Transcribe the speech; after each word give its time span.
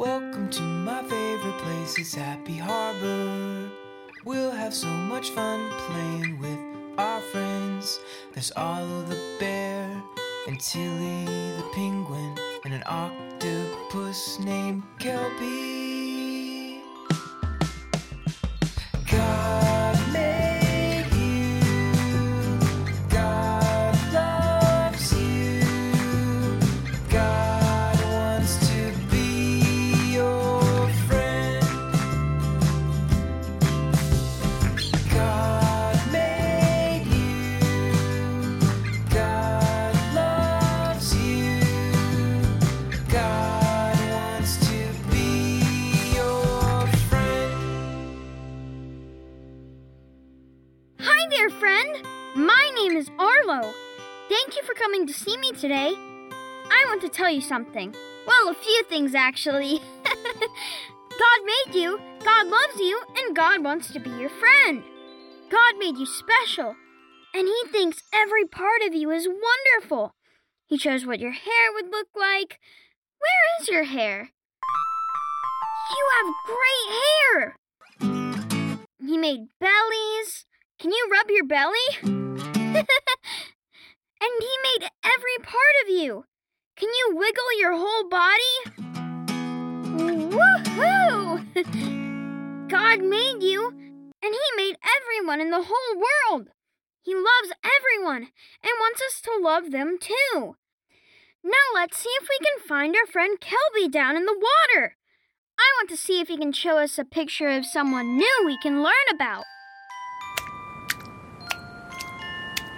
Welcome 0.00 0.48
to 0.52 0.62
my 0.62 1.02
favorite 1.02 1.58
place, 1.58 1.98
it's 1.98 2.14
Happy 2.14 2.56
Harbor. 2.56 3.68
We'll 4.24 4.50
have 4.50 4.72
so 4.72 4.88
much 4.88 5.28
fun 5.28 5.68
playing 5.72 6.38
with 6.38 6.58
our 6.96 7.20
friends. 7.20 8.00
There's 8.32 8.50
Olive 8.56 9.10
the 9.10 9.20
bear, 9.38 10.02
and 10.48 10.58
Tilly 10.58 11.26
the 11.26 11.68
penguin, 11.74 12.34
and 12.64 12.72
an 12.72 12.82
octopus 12.86 14.38
named 14.38 14.84
Kelby. 14.98 15.79
Thank 53.62 54.56
you 54.56 54.62
for 54.62 54.74
coming 54.74 55.06
to 55.06 55.12
see 55.12 55.36
me 55.36 55.52
today. 55.52 55.92
I 55.96 56.84
want 56.86 57.02
to 57.02 57.08
tell 57.08 57.30
you 57.30 57.40
something. 57.40 57.94
Well, 58.26 58.48
a 58.48 58.54
few 58.54 58.82
things, 58.84 59.14
actually. 59.14 59.80
God 60.04 61.40
made 61.44 61.74
you, 61.74 62.00
God 62.24 62.46
loves 62.46 62.78
you, 62.78 63.02
and 63.16 63.36
God 63.36 63.64
wants 63.64 63.92
to 63.92 64.00
be 64.00 64.10
your 64.10 64.30
friend. 64.30 64.82
God 65.50 65.78
made 65.78 65.98
you 65.98 66.06
special, 66.06 66.76
and 67.34 67.46
He 67.46 67.62
thinks 67.70 68.02
every 68.14 68.46
part 68.46 68.82
of 68.86 68.94
you 68.94 69.10
is 69.10 69.26
wonderful. 69.28 70.14
He 70.66 70.78
chose 70.78 71.04
what 71.04 71.20
your 71.20 71.32
hair 71.32 71.72
would 71.74 71.90
look 71.90 72.08
like. 72.16 72.58
Where 73.18 73.60
is 73.60 73.68
your 73.68 73.84
hair? 73.84 74.30
You 75.90 76.08
have 76.16 76.34
great 76.46 76.88
hair! 77.00 77.56
He 79.04 79.18
made 79.18 79.48
bellies. 79.60 80.46
Can 80.78 80.92
you 80.92 81.08
rub 81.10 81.26
your 81.28 81.44
belly? 81.44 82.84
and 84.20 84.30
he 84.40 84.54
made 84.62 84.90
every 85.04 85.38
part 85.42 85.76
of 85.82 85.88
you. 85.88 86.24
Can 86.76 86.88
you 86.88 87.16
wiggle 87.16 87.58
your 87.58 87.74
whole 87.76 88.08
body? 88.08 88.54
Woohoo! 90.34 91.44
God 92.68 93.02
made 93.02 93.42
you, 93.42 93.68
and 93.68 94.34
he 94.34 94.56
made 94.56 94.76
everyone 94.96 95.40
in 95.40 95.50
the 95.50 95.64
whole 95.64 95.96
world. 95.96 96.48
He 97.02 97.14
loves 97.14 97.52
everyone 97.64 98.28
and 98.62 98.78
wants 98.78 99.02
us 99.02 99.20
to 99.22 99.38
love 99.42 99.70
them 99.70 99.98
too. 99.98 100.56
Now 101.42 101.52
let's 101.74 101.96
see 101.96 102.10
if 102.20 102.28
we 102.28 102.38
can 102.38 102.68
find 102.68 102.94
our 102.94 103.06
friend 103.06 103.38
Kelby 103.40 103.90
down 103.90 104.16
in 104.16 104.26
the 104.26 104.34
water. 104.34 104.96
I 105.58 105.72
want 105.78 105.90
to 105.90 105.96
see 105.96 106.20
if 106.20 106.28
he 106.28 106.36
can 106.36 106.52
show 106.52 106.78
us 106.78 106.98
a 106.98 107.04
picture 107.04 107.48
of 107.48 107.64
someone 107.66 108.16
new 108.16 108.42
we 108.44 108.58
can 108.62 108.82
learn 108.82 108.92
about. 109.12 109.44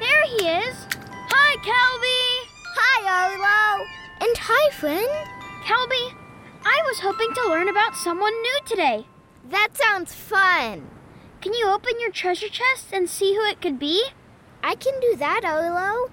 There 0.00 0.22
he 0.26 0.46
is. 0.46 0.91
Hi, 1.64 1.68
Kelby. 1.68 2.48
Hi, 2.74 3.30
Arlo. 3.30 3.86
And 4.20 4.36
hi, 4.36 4.70
friend. 4.70 5.08
Kelby, 5.64 6.14
I 6.64 6.82
was 6.86 6.98
hoping 6.98 7.32
to 7.34 7.48
learn 7.48 7.68
about 7.68 7.94
someone 7.94 8.32
new 8.42 8.58
today. 8.66 9.06
That 9.48 9.68
sounds 9.74 10.12
fun. 10.12 10.88
Can 11.40 11.54
you 11.54 11.68
open 11.68 11.92
your 12.00 12.10
treasure 12.10 12.48
chest 12.48 12.92
and 12.92 13.08
see 13.08 13.34
who 13.34 13.44
it 13.44 13.60
could 13.60 13.78
be? 13.78 14.04
I 14.62 14.74
can 14.74 14.98
do 15.00 15.16
that, 15.16 15.44
Arlo. 15.44 16.10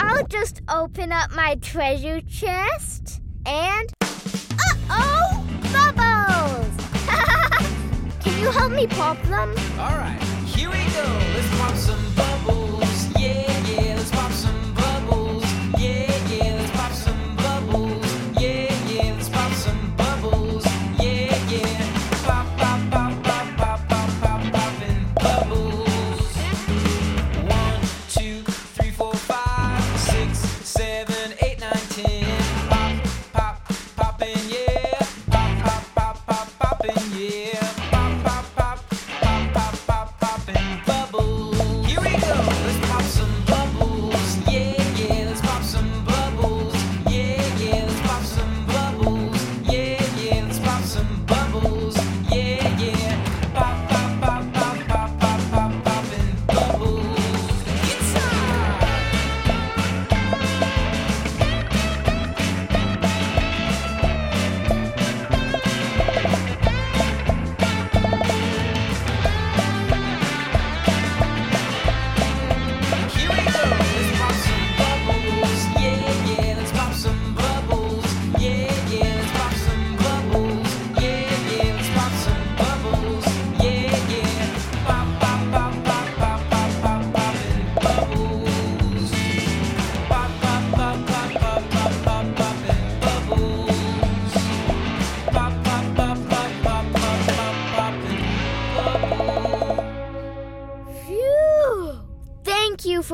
I'll 0.00 0.26
just 0.26 0.60
open 0.68 1.12
up 1.12 1.30
my 1.30 1.54
treasure 1.56 2.20
chest 2.20 3.20
and. 3.46 3.92
Uh 4.02 4.74
oh! 4.90 5.46
Bubbles! 5.72 6.74
can 8.24 8.40
you 8.40 8.50
help 8.50 8.72
me 8.72 8.88
pop 8.88 9.22
them? 9.22 9.54
Alright, 9.78 10.20
here 10.46 10.70
we 10.70 10.84
go. 10.92 11.04
Let's 11.34 11.58
pop 11.58 11.74
some 11.76 12.03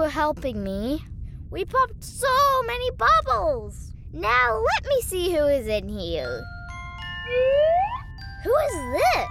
for 0.01 0.09
helping 0.09 0.65
me. 0.65 1.05
We 1.51 1.67
popped 1.67 2.03
so 2.03 2.63
many 2.67 2.91
bubbles. 2.93 3.93
Now 4.15 4.63
let 4.75 4.87
me 4.89 5.03
see 5.03 5.31
who 5.31 5.45
is 5.45 5.67
in 5.67 5.91
here. 5.91 6.43
Who 8.45 8.51
is 8.51 9.03
this? 9.03 9.29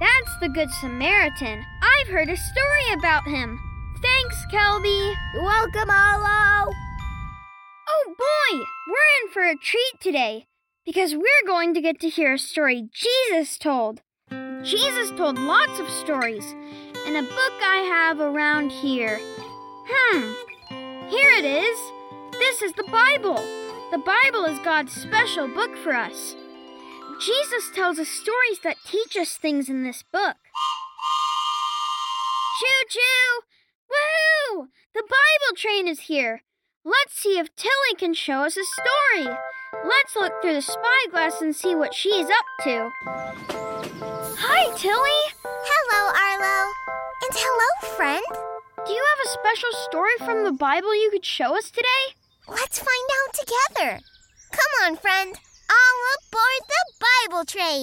That's 0.00 0.40
the 0.40 0.48
Good 0.48 0.70
Samaritan. 0.80 1.62
I've 1.82 2.08
heard 2.08 2.28
a 2.28 2.36
story 2.36 2.98
about 2.98 3.28
him. 3.28 3.60
Thanks, 4.02 4.44
Kelby. 4.52 5.14
You're 5.34 5.44
welcome, 5.44 5.88
Arlo. 5.88 6.72
Oh 7.88 8.14
boy, 8.18 8.58
we're 8.88 9.22
in 9.22 9.32
for 9.32 9.42
a 9.42 9.54
treat 9.54 10.00
today 10.00 10.46
because 10.84 11.14
we're 11.14 11.46
going 11.46 11.74
to 11.74 11.80
get 11.80 12.00
to 12.00 12.08
hear 12.08 12.32
a 12.32 12.38
story 12.40 12.88
Jesus 12.92 13.56
told. 13.56 14.02
Jesus 14.64 15.12
told 15.16 15.38
lots 15.38 15.78
of 15.78 15.88
stories 15.88 16.56
in 17.06 17.14
a 17.14 17.22
book 17.22 17.54
I 17.62 17.86
have 17.88 18.18
around 18.18 18.72
here. 18.72 19.20
Hmm, 19.88 21.08
here 21.08 21.30
it 21.30 21.44
is. 21.44 21.78
This 22.32 22.62
is 22.62 22.72
the 22.74 22.84
Bible. 22.84 23.36
The 23.90 23.98
Bible 23.98 24.44
is 24.44 24.58
God's 24.60 24.92
special 24.92 25.48
book 25.48 25.76
for 25.78 25.92
us. 25.92 26.34
Jesus 27.20 27.70
tells 27.74 27.98
us 27.98 28.08
stories 28.08 28.60
that 28.64 28.76
teach 28.86 29.16
us 29.16 29.36
things 29.36 29.68
in 29.68 29.84
this 29.84 30.02
book. 30.12 30.36
Choo 32.60 32.88
choo! 32.88 33.40
Woohoo! 33.90 34.68
The 34.94 35.02
Bible 35.02 35.56
train 35.56 35.88
is 35.88 36.00
here. 36.00 36.42
Let's 36.84 37.14
see 37.14 37.38
if 37.38 37.54
Tilly 37.56 37.94
can 37.98 38.14
show 38.14 38.44
us 38.44 38.56
a 38.56 38.64
story. 38.64 39.36
Let's 39.84 40.16
look 40.16 40.32
through 40.42 40.54
the 40.54 40.62
spyglass 40.62 41.40
and 41.40 41.54
see 41.54 41.74
what 41.74 41.94
she's 41.94 42.26
up 42.26 42.64
to. 42.64 42.90
Hi, 44.38 44.76
Tilly. 44.76 45.34
Hello, 45.44 46.02
Arlo. 46.12 46.72
And 47.22 47.32
hello, 47.34 47.96
friend. 47.96 48.51
Do 48.84 48.92
you 48.92 49.04
have 49.10 49.24
a 49.24 49.28
special 49.28 49.70
story 49.88 50.16
from 50.18 50.42
the 50.42 50.50
Bible 50.50 50.92
you 50.92 51.10
could 51.12 51.24
show 51.24 51.56
us 51.56 51.70
today? 51.70 52.16
Let's 52.48 52.80
find 52.80 53.08
out 53.18 53.32
together. 53.32 54.00
Come 54.50 54.72
on, 54.84 54.96
friend. 54.96 55.36
All 55.70 56.00
aboard 56.18 56.62
the 56.66 56.84
Bible 57.06 57.44
train. 57.44 57.82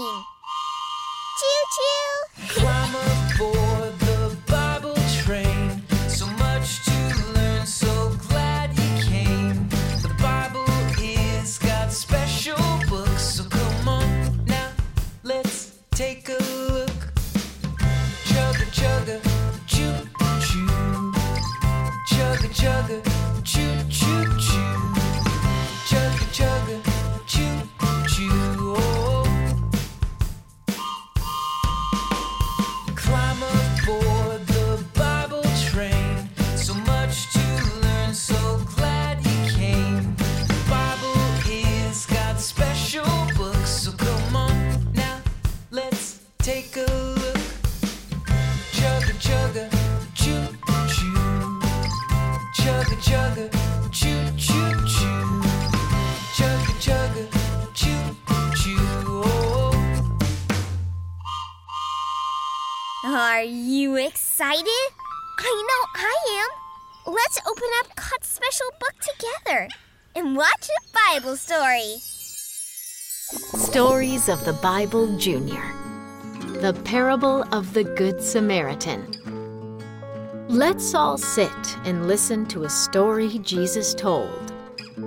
Choo 1.39 1.63
choo. 1.75 2.59
Climb 2.59 2.95
aboard 2.95 3.97
the 3.99 4.35
Bible 4.45 4.97
train. 5.23 5.81
So 6.09 6.27
much 6.31 6.83
to 6.83 7.31
learn, 7.33 7.65
so 7.65 8.11
glad 8.27 8.77
you 8.77 9.03
came. 9.03 9.69
The 10.01 10.13
Bible 10.19 10.65
is 11.01 11.59
God's 11.59 11.95
special 11.95 12.57
book, 12.89 13.17
so 13.17 13.45
come 13.45 13.87
on 13.87 14.45
now, 14.45 14.71
let's 15.23 15.79
take 15.91 16.27
a 16.27 16.48
Are 63.05 63.43
you 63.43 63.95
excited? 63.95 64.67
I 65.39 65.63
know 65.69 66.01
I 66.03 66.43
am. 66.43 67.13
Let's 67.13 67.39
open 67.47 67.69
up 67.79 67.95
God's 67.95 68.27
special 68.27 68.65
book 68.77 68.93
together 68.99 69.69
and 70.17 70.35
watch 70.35 70.67
a 70.67 71.13
Bible 71.13 71.37
story. 71.37 71.95
Stories 73.55 74.27
of 74.27 74.43
the 74.43 74.51
Bible 74.61 75.15
Junior. 75.17 75.63
The 76.59 76.77
Parable 76.83 77.45
of 77.53 77.73
the 77.73 77.85
Good 77.85 78.21
Samaritan. 78.21 79.15
Let's 80.49 80.93
all 80.93 81.17
sit 81.17 81.77
and 81.85 82.05
listen 82.05 82.45
to 82.47 82.65
a 82.65 82.69
story 82.69 83.39
Jesus 83.39 83.93
told. 83.93 84.51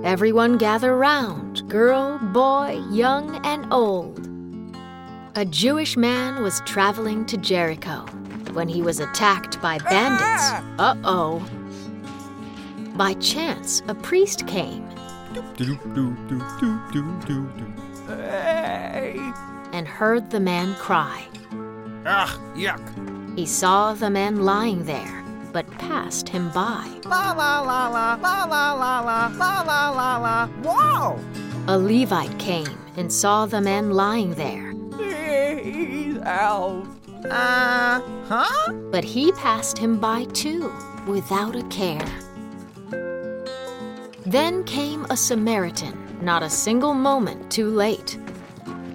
Everyone 0.03 0.57
gather 0.57 0.97
round, 0.97 1.69
girl, 1.69 2.17
boy, 2.17 2.83
young, 2.89 3.39
and 3.45 3.71
old. 3.71 4.32
A 5.35 5.45
Jewish 5.45 5.97
man 5.97 6.43
was 6.43 6.61
traveling 6.61 7.25
to 7.25 7.37
Jericho 7.37 8.05
when 8.51 8.67
he 8.67 8.83
was 8.83 8.99
attacked 8.99 9.59
by 9.63 9.79
bandits. 9.79 10.43
Uh 10.77 10.95
oh. 11.03 11.39
By 12.95 13.15
chance, 13.15 13.81
a 13.87 13.95
priest 13.95 14.45
came. 14.45 14.87
And 19.73 19.87
heard 19.87 20.29
the 20.29 20.39
man 20.39 20.75
cry. 20.75 21.25
Ugh, 22.05 22.39
yuck. 22.55 23.35
He 23.35 23.47
saw 23.47 23.93
the 23.93 24.11
man 24.11 24.43
lying 24.43 24.85
there, 24.85 25.23
but 25.51 25.67
passed 25.79 26.29
him 26.29 26.51
by. 26.51 26.87
La 27.05 27.31
la 27.31 27.59
la 27.61 27.87
la, 27.87 28.13
la 28.21 28.43
la 28.43 28.73
la 28.73 28.99
la, 28.99 29.27
la 29.29 29.61
la 29.63 29.89
la 29.89 30.17
la, 30.17 30.47
whoa! 30.61 31.19
A 31.67 31.75
Levite 31.75 32.37
came 32.37 32.77
and 32.97 33.11
saw 33.11 33.47
the 33.47 33.61
man 33.61 33.89
lying 33.89 34.35
there 34.35 34.72
out. 36.25 36.87
Uh, 37.29 38.01
huh? 38.27 38.73
but 38.91 39.03
he 39.03 39.31
passed 39.33 39.77
him 39.77 39.97
by 39.99 40.25
too, 40.25 40.71
without 41.07 41.55
a 41.55 41.63
care. 41.63 42.05
Then 44.25 44.63
came 44.63 45.05
a 45.09 45.17
Samaritan, 45.17 46.17
not 46.21 46.43
a 46.43 46.49
single 46.49 46.93
moment 46.93 47.51
too 47.51 47.69
late. 47.69 48.17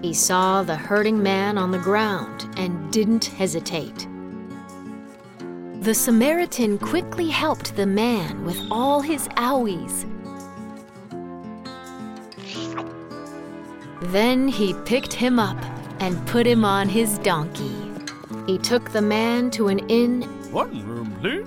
He 0.02 0.14
saw 0.14 0.62
the 0.62 0.76
hurting 0.76 1.22
man 1.22 1.58
on 1.58 1.70
the 1.70 1.78
ground 1.78 2.48
and 2.56 2.92
didn't 2.92 3.24
hesitate. 3.24 4.06
The 5.80 5.94
Samaritan 5.94 6.78
quickly 6.78 7.28
helped 7.28 7.76
the 7.76 7.86
man 7.86 8.44
with 8.44 8.58
all 8.70 9.00
his 9.00 9.28
owies. 9.28 10.04
Then 14.12 14.48
he 14.48 14.74
picked 14.84 15.12
him 15.12 15.38
up 15.38 15.58
and 16.00 16.24
put 16.26 16.46
him 16.46 16.64
on 16.64 16.88
his 16.88 17.18
donkey. 17.18 17.74
He 18.46 18.58
took 18.58 18.90
the 18.92 19.02
man 19.02 19.50
to 19.52 19.68
an 19.68 19.78
inn 19.90 20.22
One 20.52 20.86
room, 20.86 21.14
please. 21.20 21.46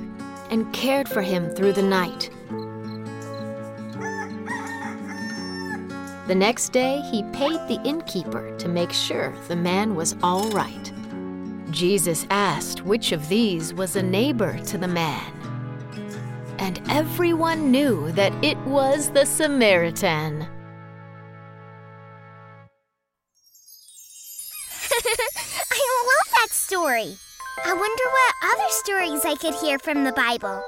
and 0.52 0.72
cared 0.74 1.08
for 1.10 1.22
him 1.22 1.50
through 1.50 1.74
the 1.74 1.84
night. 1.84 2.30
The 6.28 6.36
next 6.36 6.70
day, 6.70 7.02
he 7.12 7.24
paid 7.34 7.60
the 7.68 7.82
innkeeper 7.84 8.56
to 8.58 8.68
make 8.70 8.94
sure 8.94 9.34
the 9.48 9.56
man 9.56 9.96
was 9.96 10.16
all 10.24 10.48
right. 10.52 10.92
Jesus 11.72 12.26
asked 12.30 12.84
which 12.86 13.12
of 13.12 13.28
these 13.28 13.74
was 13.74 13.96
a 13.96 14.04
neighbor 14.04 14.58
to 14.66 14.78
the 14.78 14.88
man. 14.88 15.34
And 16.60 16.80
everyone 16.90 17.72
knew 17.72 18.12
that 18.12 18.32
it 18.44 18.58
was 18.60 19.10
the 19.10 19.26
Samaritan. 19.26 20.48
Story. 26.72 27.18
I 27.66 27.74
wonder 27.74 28.06
what 28.16 28.54
other 28.54 28.70
stories 28.70 29.26
I 29.26 29.36
could 29.36 29.56
hear 29.56 29.78
from 29.78 30.06
the 30.06 30.14
Bible. 30.14 30.64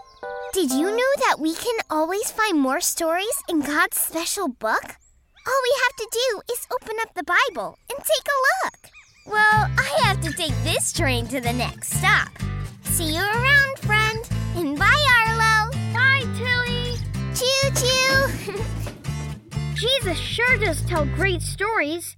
Did 0.52 0.70
you 0.70 0.92
know 0.92 1.14
that 1.20 1.40
we 1.40 1.56
can 1.56 1.80
always 1.90 2.30
find 2.30 2.60
more 2.60 2.82
stories 2.82 3.42
in 3.48 3.62
God's 3.62 4.02
special 4.02 4.50
book? 4.50 4.84
All 5.48 5.62
we 5.64 5.76
have 5.84 5.96
to 5.96 6.08
do 6.12 6.42
is 6.52 6.68
open 6.74 6.98
up 7.00 7.14
the 7.14 7.24
Bible 7.24 7.78
and 7.90 8.00
take 8.00 8.28
a 8.28 8.44
look. 8.52 8.92
Well, 9.28 9.72
I 9.78 10.00
have 10.04 10.20
to 10.24 10.34
take 10.34 10.52
this 10.66 10.92
train 10.92 11.26
to 11.28 11.40
the 11.40 11.54
next 11.54 11.94
stop. 11.94 12.28
See 12.84 13.16
you 13.16 13.22
around, 13.22 13.80
friend. 13.80 14.20
And 14.58 14.78
bye, 14.78 15.06
Arlo. 15.20 15.72
Bye, 15.94 16.28
Tilly. 16.36 16.98
Choo 17.34 17.70
choo. 17.80 18.64
Jesus 19.76 20.18
sure 20.18 20.58
does 20.58 20.82
tell 20.82 21.06
great 21.06 21.42
stories. 21.42 22.18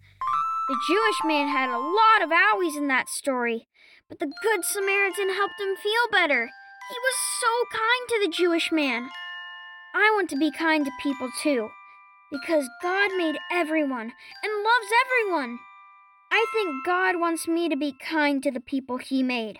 The 0.67 0.81
Jewish 0.87 1.19
man 1.25 1.47
had 1.47 1.69
a 1.69 1.77
lot 1.77 2.23
of 2.23 2.31
owies 2.31 2.75
in 2.75 2.87
that 2.87 3.07
story, 3.07 3.67
but 4.09 4.19
the 4.19 4.31
Good 4.41 4.63
Samaritan 4.63 5.33
helped 5.33 5.59
him 5.59 5.75
feel 5.75 6.07
better. 6.11 6.45
He 6.89 6.97
was 6.99 7.15
so 7.41 7.65
kind 7.71 8.09
to 8.09 8.19
the 8.21 8.31
Jewish 8.31 8.71
man. 8.71 9.09
I 9.95 10.11
want 10.13 10.29
to 10.31 10.37
be 10.37 10.51
kind 10.51 10.85
to 10.85 10.91
people 11.01 11.29
too, 11.41 11.69
because 12.31 12.69
God 12.81 13.11
made 13.17 13.37
everyone 13.51 14.11
and 14.43 14.63
loves 14.63 14.91
everyone. 15.05 15.59
I 16.31 16.45
think 16.53 16.85
God 16.85 17.19
wants 17.19 17.47
me 17.47 17.69
to 17.69 17.75
be 17.75 17.93
kind 17.99 18.43
to 18.43 18.51
the 18.51 18.59
people 18.59 18.97
He 18.97 19.23
made. 19.23 19.59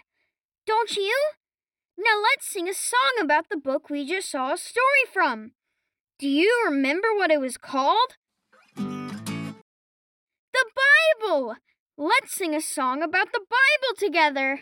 Don't 0.67 0.95
you? 0.95 1.15
Now 1.97 2.21
let's 2.21 2.47
sing 2.47 2.67
a 2.67 2.73
song 2.73 3.13
about 3.21 3.49
the 3.49 3.57
book 3.57 3.89
we 3.89 4.05
just 4.07 4.29
saw 4.29 4.53
a 4.53 4.57
story 4.57 5.05
from. 5.11 5.51
Do 6.19 6.27
you 6.27 6.63
remember 6.65 7.07
what 7.15 7.31
it 7.31 7.39
was 7.39 7.57
called? 7.57 8.17
The 8.75 10.65
Bible! 11.21 11.55
Let's 11.97 12.35
sing 12.35 12.53
a 12.53 12.59
song 12.59 13.01
about 13.01 13.31
the 13.31 13.39
Bible 13.39 13.95
together. 13.97 14.59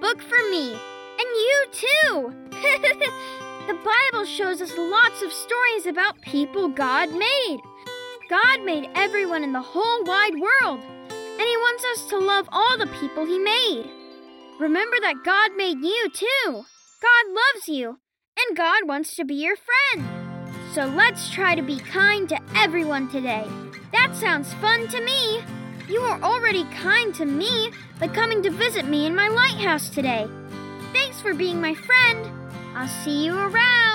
Book 0.00 0.22
for 0.22 0.38
me. 0.50 0.72
And 0.72 1.20
you 1.20 1.64
too. 1.72 2.34
the 3.66 3.78
Bible 3.84 4.24
shows 4.24 4.60
us 4.62 4.72
lots 4.76 5.22
of 5.22 5.32
stories 5.32 5.86
about 5.86 6.20
people 6.22 6.68
God 6.68 7.12
made. 7.12 7.60
God 8.30 8.62
made 8.64 8.88
everyone 8.94 9.42
in 9.42 9.52
the 9.52 9.60
whole 9.60 10.04
wide 10.04 10.34
world, 10.34 10.80
and 11.10 11.40
He 11.40 11.56
wants 11.56 11.84
us 11.92 12.10
to 12.10 12.18
love 12.18 12.48
all 12.52 12.78
the 12.78 12.86
people 13.00 13.26
He 13.26 13.38
made. 13.38 13.90
Remember 14.60 14.96
that 15.00 15.24
God 15.24 15.56
made 15.56 15.78
you 15.78 16.08
too. 16.12 16.46
God 16.46 17.26
loves 17.28 17.68
you, 17.68 17.98
and 18.38 18.56
God 18.56 18.86
wants 18.86 19.16
to 19.16 19.24
be 19.24 19.34
your 19.34 19.56
friend. 19.56 20.08
So 20.74 20.86
let's 20.86 21.30
try 21.30 21.54
to 21.54 21.62
be 21.62 21.78
kind 21.78 22.28
to 22.28 22.38
everyone 22.54 23.08
today. 23.08 23.46
That 23.92 24.14
sounds 24.14 24.52
fun 24.54 24.88
to 24.88 25.00
me. 25.00 25.42
You 25.88 26.02
were 26.02 26.22
already 26.22 26.64
kind 26.64 27.14
to 27.14 27.24
me 27.24 27.72
by 27.98 28.08
coming 28.08 28.42
to 28.42 28.50
visit 28.50 28.84
me 28.84 29.06
in 29.06 29.16
my 29.16 29.28
lighthouse 29.28 29.88
today. 29.88 30.28
Thanks 30.92 31.18
for 31.22 31.32
being 31.32 31.62
my 31.62 31.74
friend. 31.74 32.30
I'll 32.74 32.88
see 33.02 33.24
you 33.24 33.34
around. 33.34 33.87